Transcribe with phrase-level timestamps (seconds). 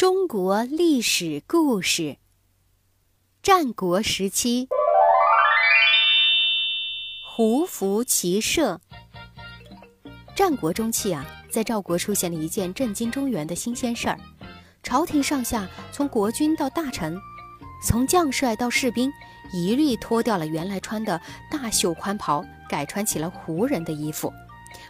[0.00, 2.16] 中国历史故事：
[3.42, 4.66] 战国时期，
[7.22, 8.80] 胡服骑射。
[10.34, 14.18] 战国中期啊，在赵国出现了一件震惊中原的新鲜事儿：
[14.82, 17.14] 朝廷上下，从国君到大臣，
[17.84, 19.12] 从将帅到士兵，
[19.52, 21.20] 一律脱掉了原来穿的
[21.50, 24.32] 大袖宽袍，改穿起了胡人的衣服。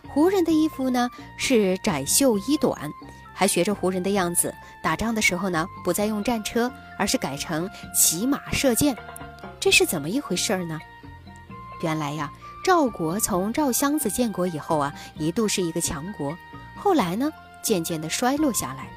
[0.06, 2.88] 胡人的衣服呢，是窄袖衣短。
[3.40, 8.94] 还学着胡人的样子，打仗的时候呢，不再用战车，而是改成骑马射箭。
[9.58, 10.78] 这是怎么一回事儿呢？
[11.82, 12.30] 原来呀，
[12.62, 16.36] 赵国从赵襄子建国以后啊，一度是一个强国，
[16.76, 18.90] 后来呢，渐渐的衰落下来。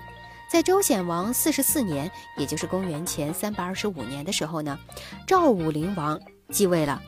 [0.50, 4.78] 在周显王四十四年，也就是公元前三百二十五年的时候呢，
[5.26, 6.20] 赵武灵王
[6.52, 7.02] 继位了。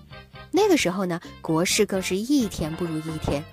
[0.52, 3.44] 那个时候呢，国势更是一天不如一天。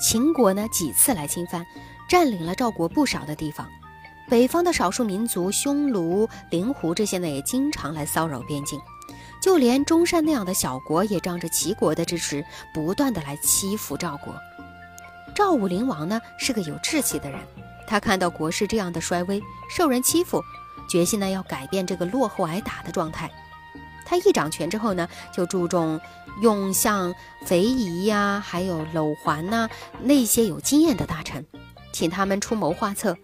[0.00, 1.64] 秦国呢，几次来侵犯。
[2.08, 3.66] 占领了赵国不少的地方，
[4.28, 8.80] 北方的少数民族匈奴、灵狐这些呢，也经常来骚扰边境，
[9.40, 14.34] 就连中山那样的小国，也仗着齐国的支持，不断的来欺负赵国。
[15.34, 17.40] 赵武灵王呢，是个有志气的人，
[17.86, 20.42] 他看到国势这样的衰微，受人欺负，
[20.90, 23.30] 决心呢要改变这个落后挨打的状态。
[24.04, 25.98] 他一掌权之后呢，就注重
[26.42, 27.14] 用像
[27.46, 29.70] 肥夷呀，还有搂环呐
[30.02, 31.46] 那些有经验的大臣。
[31.92, 33.16] 请他们出谋划策，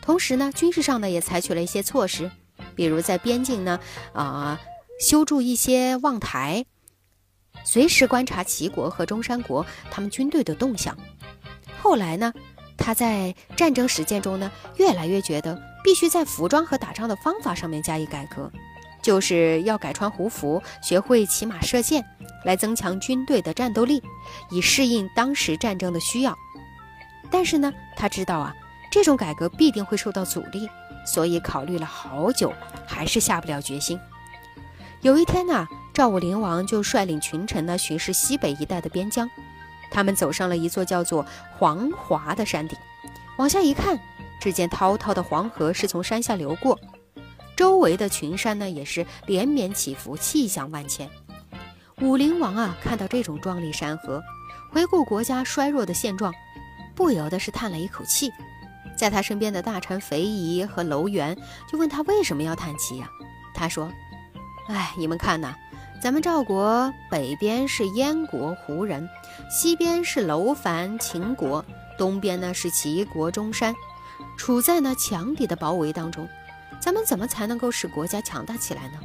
[0.00, 2.30] 同时呢，军事上呢也采取了一些措施，
[2.74, 3.78] 比如在边境呢，
[4.12, 4.58] 啊，
[5.00, 6.64] 修筑一些望台，
[7.64, 10.96] 随时观察齐国和中山国他们军队的动向。
[11.82, 12.32] 后来呢，
[12.76, 18.50] 他在战争实践中呢，越来越觉得必须在服装和打仗的方法上面加以改革，
[19.02, 22.04] 就是要改穿胡服，学会骑马射箭，
[22.44, 24.02] 来增强军队的战斗力，
[24.50, 26.36] 以适应当时战争的需要。
[27.30, 28.54] 但是呢，他知道啊，
[28.90, 30.68] 这种改革必定会受到阻力，
[31.04, 32.52] 所以考虑了好久，
[32.86, 33.98] 还是下不了决心。
[35.02, 39.28] 有一天呢，赵武灵王就率领群臣呢巡视西北一带的边疆。
[39.90, 41.24] 他们走上了一座叫做
[41.56, 42.76] 黄华的山顶，
[43.38, 43.98] 往下一看，
[44.40, 46.78] 只见滔滔的黄河是从山下流过，
[47.56, 51.08] 周围的群山呢也是连绵起伏，气象万千。
[52.00, 54.22] 武灵王啊，看到这种壮丽山河，
[54.72, 56.34] 回顾国家衰弱的现状。
[56.96, 58.32] 不由得是叹了一口气，
[58.96, 61.36] 在他身边的大臣肥夷和楼元
[61.70, 63.08] 就问他为什么要叹气呀？
[63.54, 63.92] 他说
[64.68, 65.54] ：“哎，你们看呐，
[66.02, 69.08] 咱们赵国北边是燕国胡人，
[69.50, 71.64] 西边是楼烦秦国，
[71.98, 73.74] 东边呢是齐国中山，
[74.38, 76.26] 处在呢强敌的包围当中，
[76.80, 78.98] 咱们怎么才能够使国家强大起来呢？”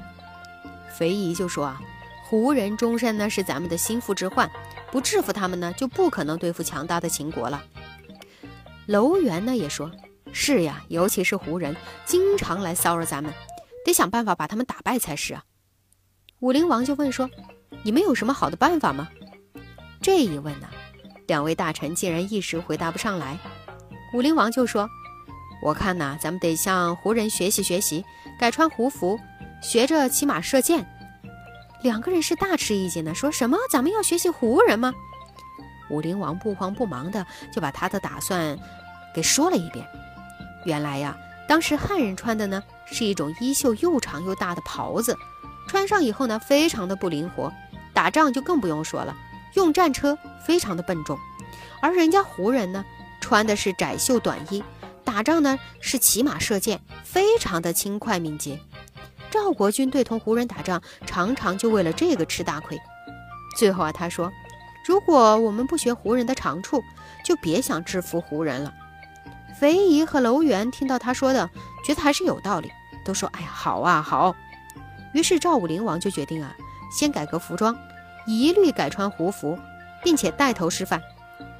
[0.97, 1.81] 肥夷就说：“啊，
[2.23, 4.49] 胡人中山呢是咱们的心腹之患，
[4.91, 7.61] 不制服他们呢，就不可能对付强大的秦国了。”
[8.91, 9.89] 楼元呢也说
[10.33, 11.73] ：“是呀，尤其是胡人，
[12.05, 13.33] 经常来骚扰咱们，
[13.85, 15.45] 得想办法把他们打败才是啊。”
[16.41, 17.29] 武灵王就问说
[17.83, 19.07] ：“你们有什么好的办法吗？”
[20.03, 20.67] 这一问呢，
[21.25, 23.39] 两位大臣竟然一时回答不上来。
[24.13, 24.89] 武灵王就说
[25.63, 28.03] ：“我看呐，咱们得向胡人学习学习，
[28.37, 29.17] 改穿胡服，
[29.63, 30.85] 学着骑马射箭。”
[31.81, 34.93] 两个人是大吃一惊的，说什么：“咱们要学习胡人吗？”
[35.89, 38.57] 武灵王不慌不忙的就把他的打算。
[39.13, 39.85] 给说了一遍，
[40.65, 41.17] 原来呀，
[41.47, 45.17] 当时汉人穿的呢是一种衣袖又长又大的袍子，
[45.67, 47.51] 穿上以后呢非常的不灵活，
[47.93, 49.15] 打仗就更不用说了，
[49.55, 51.17] 用战车非常的笨重，
[51.81, 52.85] 而人家胡人呢
[53.19, 54.63] 穿的是窄袖短衣，
[55.03, 58.59] 打仗呢是骑马射箭，非常的轻快敏捷。
[59.29, 62.77] 赵国军队同胡人打仗，常常就为了这个吃大亏。
[63.57, 64.31] 最后啊，他说，
[64.85, 66.81] 如果我们不学胡人的长处，
[67.23, 68.73] 就别想制服胡人了。
[69.61, 71.47] 肥夷和楼元听到他说的，
[71.85, 72.71] 觉得还是有道理，
[73.05, 74.35] 都说：“哎呀，好啊，好。”
[75.13, 76.51] 于是赵武灵王就决定啊，
[76.91, 77.77] 先改革服装，
[78.25, 79.55] 一律改穿胡服，
[80.03, 80.99] 并且带头示范。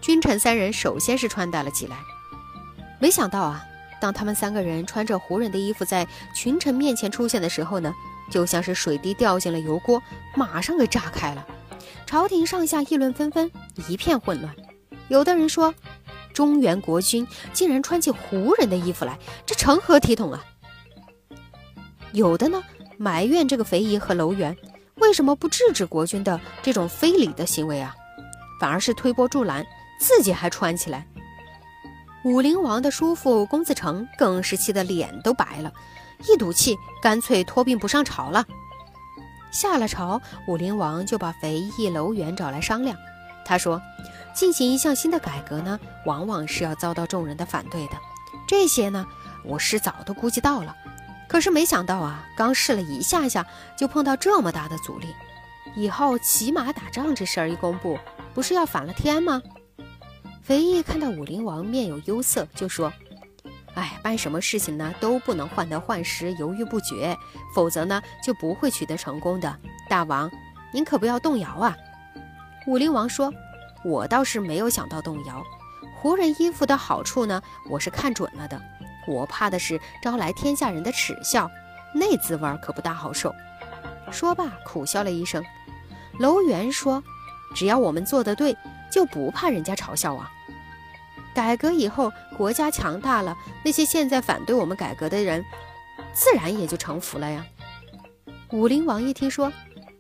[0.01, 1.97] 君臣三人首先是穿戴了起来。
[2.97, 3.63] 没想到啊，
[4.00, 7.93] 当他们三个人穿着胡人的衣服在群臣面前出现的时候呢，
[8.31, 10.02] 就像是水滴掉进了油锅，
[10.35, 11.46] 马上给炸开了。
[12.08, 13.52] 朝廷上下议论纷纷，
[13.87, 14.52] 一片混乱。
[15.08, 15.72] 有的人说。
[16.41, 19.16] 中原国君竟然穿起胡人的衣服来，
[19.46, 20.43] 这成何体统啊？
[22.14, 22.64] 有的呢
[22.97, 24.58] 埋怨这个肥夷和楼元
[24.96, 27.96] 为什么不制止国君的这种非礼的行为啊，
[28.59, 29.64] 反而是推波助澜，
[29.99, 31.05] 自己还穿起来。
[32.26, 35.72] 武灵王的叔父公子成更是气得脸都白了，
[36.28, 38.44] 一赌气，干脆托病不上朝了。
[39.52, 42.97] 下了朝，武灵王就把肥夷、楼元找来商量，
[43.46, 43.79] 他说。
[44.33, 47.93] 进行一项新的改革呢，往往是要遭到众人的反对的。
[48.47, 49.05] 这些呢，
[49.43, 50.75] 我是早都估计到了。
[51.28, 53.45] 可是没想到啊，刚试了一下下，
[53.78, 55.07] 就碰到这么大的阻力。
[55.75, 57.97] 以后骑马打仗这事儿一公布，
[58.33, 59.41] 不是要反了天吗？
[60.41, 62.91] 肥义看到武灵王面有忧色，就说
[63.75, 67.17] ：“哎，办什么事情呢，都不能患得患失、犹豫不决，
[67.55, 69.57] 否则呢，就不会取得成功的。
[69.87, 70.29] 大王，
[70.73, 71.77] 您可不要动摇啊！”
[72.67, 73.31] 武灵王说
[73.83, 75.43] ：“我倒是没有想到动摇，
[75.97, 78.61] 胡人衣服的好处呢，我是看准了的。
[79.07, 81.49] 我怕的是招来天下人的耻笑，
[81.95, 83.33] 那滋味可不大好受。”
[84.11, 85.43] 说罢，苦笑了一声。
[86.19, 87.01] 楼元说
[87.55, 88.55] ：“只要我们做得对，
[88.91, 90.29] 就不怕人家嘲笑啊。
[91.34, 95.43] 改革以后，国家强大了，那些现在反对我们改革的人，
[96.13, 97.43] 自然也就臣服了呀。”
[98.51, 99.51] 武陵王一听说：“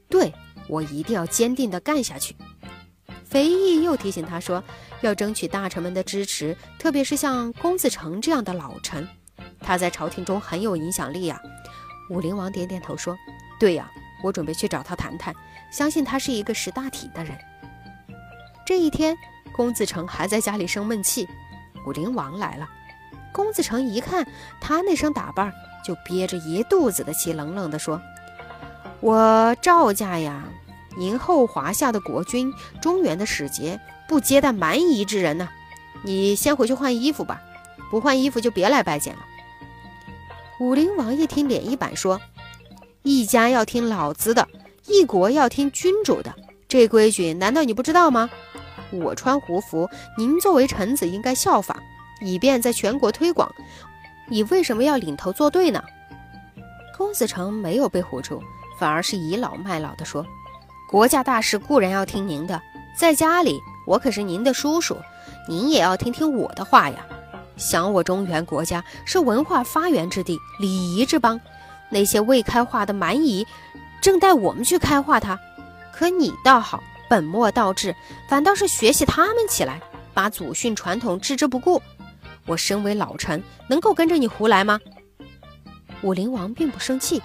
[0.09, 0.33] 对
[0.67, 2.35] 我一定要坚定地干下去。”
[3.31, 4.63] 肥义又提醒他说
[5.01, 9.07] ：“要争取大臣们的支持，特别是像公子成这样的老臣，
[9.59, 11.41] 他在朝廷中很有影响力呀。”
[12.11, 13.17] 武灵王点点头说
[13.59, 13.89] ：“对呀。”
[14.23, 15.33] 我准备去找他谈谈，
[15.71, 17.35] 相信他是一个识大体的人。
[18.63, 19.17] 这一天，
[19.51, 21.27] 公子成还在家里生闷气，
[21.87, 22.69] 武灵王来了。
[23.33, 24.23] 公子成一看
[24.59, 25.51] 他那身打扮，
[25.83, 27.99] 就憋着一肚子的气，冷冷地说
[29.01, 30.43] ：“我赵家呀，
[30.97, 35.49] 迎后华夏的国君、中原的使节，不接待蛮夷之人呢。
[36.03, 37.41] 你先回去换衣服吧，
[37.89, 39.21] 不换衣服就别来拜见了。”
[40.59, 42.19] 武陵王一听，脸一板说。
[43.03, 44.47] 一家要听老子的，
[44.85, 46.35] 一国要听君主的，
[46.67, 48.29] 这规矩难道你不知道吗？
[48.91, 51.77] 我穿胡服，您作为臣子应该效仿，
[52.19, 53.51] 以便在全国推广。
[54.27, 55.83] 你为什么要领头作对呢？
[56.95, 58.39] 公子成没有被唬住，
[58.77, 60.23] 反而是倚老卖老的说
[60.91, 62.61] ：“国家大事固然要听您的，
[62.97, 64.97] 在家里我可是您的叔叔，
[65.47, 66.97] 您也要听听我的话呀。
[67.55, 71.39] 想我中原国家是文化发源之地，礼仪之邦。”
[71.89, 73.47] 那些未开化的蛮夷，
[74.01, 75.39] 正待我们去开化它。
[75.93, 77.95] 可你倒好，本末倒置，
[78.27, 79.81] 反倒是学习他们起来，
[80.13, 81.81] 把祖训传统置之不顾。
[82.45, 84.77] 我身为老臣，能够跟着你胡来吗？
[86.01, 87.21] 武陵王并不生气，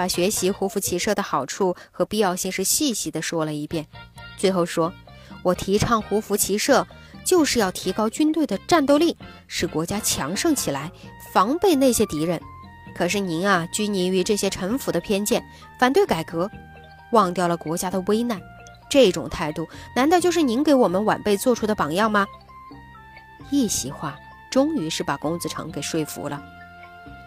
[0.00, 3.86] 把学习胡服骑射的好处和必要性是细细的说了一遍。
[4.38, 4.94] 最后说
[5.44, 6.86] ：“我提倡胡服骑射，
[7.22, 9.14] 就是要提高军队的战斗力，
[9.46, 10.90] 使国家强盛起来，
[11.34, 12.40] 防备那些敌人。”
[12.96, 15.44] 可是您啊，拘泥于这些臣服的偏见，
[15.78, 16.50] 反对改革，
[17.12, 18.40] 忘掉了国家的危难，
[18.88, 22.26] 这种态度难道就是您给我们晚辈做出的榜样吗？
[23.50, 24.18] 一席话，
[24.50, 26.42] 终于是把公子成给说服了。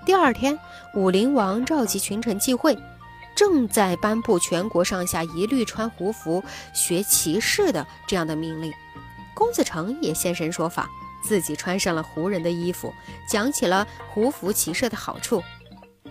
[0.05, 0.59] 第二天，
[0.95, 2.77] 武陵王召集群臣聚会，
[3.33, 8.73] 正在颁布全国上下一律穿胡服、学骑士的这样的命令。
[9.33, 10.89] 公子成也现身说法。
[11.23, 12.93] 自己穿上了胡人的衣服，
[13.29, 15.41] 讲起了胡服骑射的好处。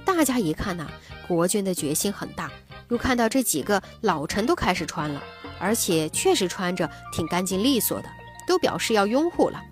[0.07, 0.87] 大家一看呐，
[1.29, 2.51] 国君的决心很大。
[2.89, 5.23] 又看到这几个老臣都开始穿了，
[5.59, 8.09] 而且确实穿着挺干净利索的，
[8.47, 9.63] 都表示要拥护了。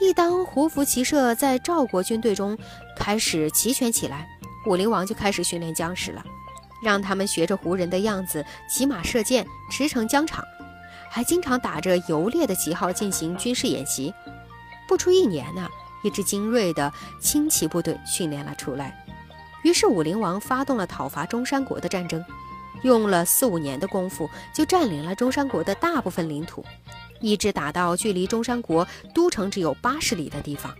[0.00, 2.56] 一当胡服骑射在赵国军队中
[2.96, 4.28] 开始齐全起来，
[4.66, 6.22] 武陵王就开始训练将士了，
[6.82, 10.44] 让他们学着胡人的样子骑马射箭，驰骋疆场。
[11.08, 14.12] 还经常打着游猎的旗号进行军事演习，
[14.88, 15.68] 不出一年呢，
[16.02, 19.04] 一支精锐的轻骑部队训练了出来。
[19.62, 22.22] 于是武陵王发动了讨伐中山国的战争，
[22.82, 26.64] 用了四五年的功夫就占领了中山国的大部分领土，
[27.20, 30.74] 一直打到距离中山国都城只有八十里的地方，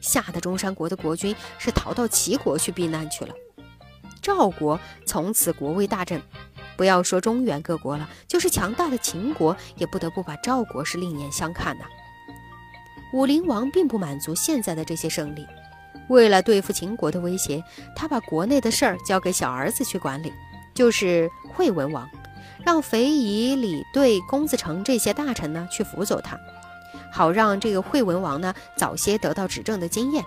[0.00, 3.34] 吓得中山国的国君是逃到齐国去避难去了。
[4.20, 6.20] 赵国从此国威大振。
[6.76, 11.86] 不要说中原各国了，就是强大的秦国，也不得不把赵国是另眼相看呐。
[13.14, 15.46] 武陵王并不满足现在的这些胜利，
[16.10, 17.64] 为了对付秦国的威胁，
[17.94, 20.30] 他把国内的事儿交给小儿子去管理，
[20.74, 22.06] 就是惠文王，
[22.66, 26.36] 让肥夷、李对、公子成这些大臣呢去辅佐他，
[27.12, 30.24] 好让这个惠文王呢早些得到执政的经验，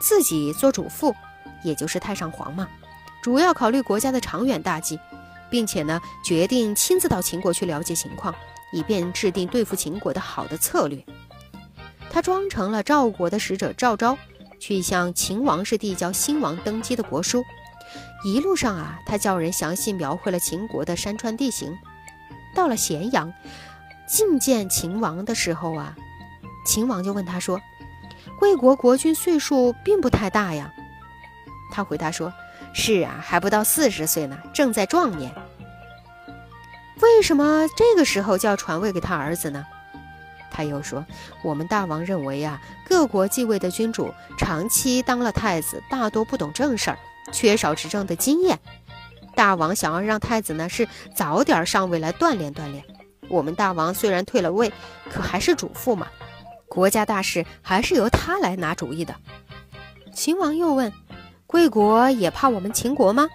[0.00, 1.14] 自己做主父，
[1.62, 2.66] 也就是太上皇嘛，
[3.22, 4.98] 主要考虑国家的长远大计。
[5.50, 8.34] 并且呢，决定亲自到秦国去了解情况，
[8.70, 11.02] 以便制定对付秦国的好的策略。
[12.10, 14.18] 他装成了赵国的使者赵昭，
[14.60, 17.42] 去向秦王室递交新王登基的国书。
[18.24, 21.78] 一路上啊，他叫人详细描绘了秦国的山川地形。
[22.54, 23.32] 到了咸阳，
[24.08, 25.94] 觐见秦王的时候啊，
[26.66, 27.60] 秦王就问他说
[28.40, 30.72] ：“魏国国君岁数并不太大呀。”
[31.70, 32.32] 他回答说。
[32.74, 35.32] 是啊，还不到四十岁呢，正在壮年。
[37.00, 39.64] 为什么这个时候就要传位给他儿子呢？
[40.50, 41.04] 他又说
[41.42, 46.98] ：“我们大王认为啊，各国继位的君主长期当了太子，大多不懂正事儿，
[47.32, 48.58] 缺少执政的经验。
[49.34, 52.84] 大王想要让太子呢是早点上位来锻炼锻炼。
[53.28, 54.72] 我们大王虽然退了位，
[55.10, 56.08] 可还是主父嘛，
[56.68, 59.14] 国家大事还是由他来拿主意的。”
[60.12, 60.92] 秦王又问
[61.46, 63.28] ：“贵国也怕我们秦国吗？”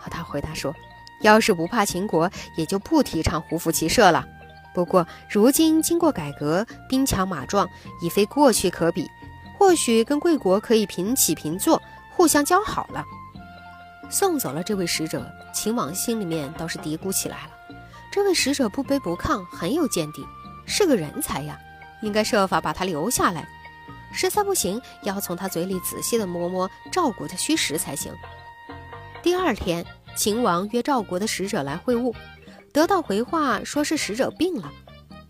[0.00, 0.74] 和他回答说
[1.22, 4.26] ：“要是不怕秦国，也就不提倡胡服骑射了。”
[4.74, 7.68] 不过，如今经过改革，兵强马壮，
[8.02, 9.08] 已非过去可比。
[9.56, 11.80] 或许跟贵国可以平起平坐，
[12.16, 13.04] 互相交好了。
[14.10, 17.50] 送走了这位使者，秦王心里面倒是嘀咕起来了：
[18.12, 20.24] 这位使者不卑不亢，很有见地，
[20.66, 21.58] 是个人才呀，
[22.02, 23.48] 应该设法把他留下来。
[24.12, 28.12] 实在不行，要从他嘴里仔细地摸摸赵国的虚实才行。
[29.22, 32.14] 第二天，秦王约赵国的使者来会晤。
[32.72, 34.70] 得到回话，说是使者病了。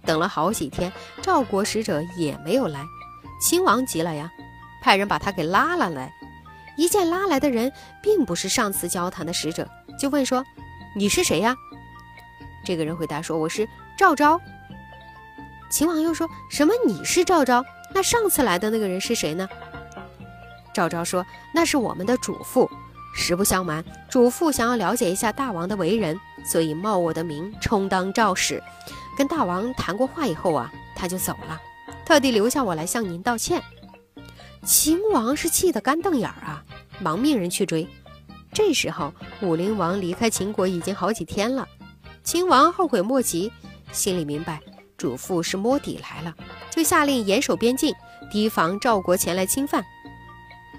[0.04, 2.84] 等了好几天，赵国使者也没有来。
[3.40, 4.30] 秦王急了呀，
[4.82, 6.12] 派人把他给拉了来。
[6.76, 10.44] 一见拉来的人并不是上次交谈的使者，就问说
[10.96, 11.54] ：“你是谁呀？”
[12.64, 14.40] 这个人回答说：“我是赵昭。”
[15.70, 17.64] 秦王又说什么：“你是赵昭？
[17.92, 19.48] 那上次来的那个人是谁呢？”
[20.74, 22.70] 赵昭说：“那是我们的主父。”
[23.16, 28.60] 实不相瞒，主父想要了解一下大王的为人，所以冒我的名充当赵使。
[29.16, 31.60] 跟大王谈过话以后啊，他就走了，
[32.04, 33.62] 特地留下我来向您道歉。
[34.64, 36.64] 秦王是气得干瞪眼儿啊，
[36.98, 37.86] 忙命人去追。
[38.52, 41.68] 这时候武陵王离开秦国已经好几天了，
[42.22, 43.52] 秦王后悔莫及，
[43.92, 44.60] 心里明白
[44.96, 46.34] 主父是摸底来了，
[46.70, 47.94] 就下令严守边境，
[48.30, 49.84] 提防赵国前来侵犯。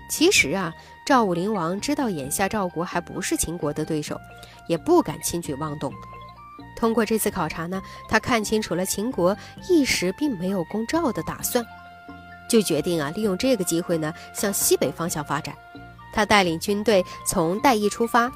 [0.09, 0.73] 其实啊。
[1.05, 4.19] 赵武灵王知道眼下赵国还不是秦国的对手，
[4.67, 5.93] 也不敢轻举妄动。
[6.75, 9.37] 通过这次考察呢，他看清楚了秦国
[9.69, 11.63] 一时并没有攻赵的打算，
[12.49, 15.55] 就决定啊利用这个机会呢向西北方向发展。
[16.13, 18.31] 他带领军队从代邑出发，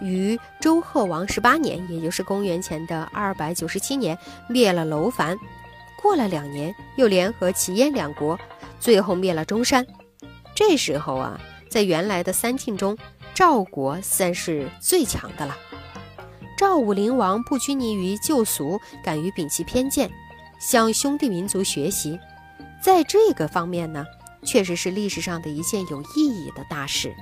[0.00, 4.18] 于周贺王十八年，也就是公元前的二百九十七年，
[4.48, 5.36] 灭了楼烦。
[6.02, 8.38] 过了两年，又联合齐燕两国，
[8.78, 9.86] 最后灭了中山。
[10.54, 11.40] 这时候啊。
[11.66, 12.96] 在原来的三晋中，
[13.34, 15.56] 赵国算是最强的了。
[16.56, 20.08] 赵武灵王不拘泥于旧俗，敢于摒弃偏见，
[20.60, 22.16] 向兄弟民族学习，
[22.84, 24.04] 在这个方面呢，
[24.42, 27.16] 确实是历史上的一件有意义的大事。